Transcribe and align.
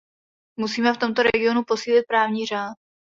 Musíme 0.59 0.93
v 0.93 0.97
tomto 0.97 1.23
regionu 1.23 1.63
posílit 1.63 2.05
právní 2.07 2.45
řád. 2.45 2.77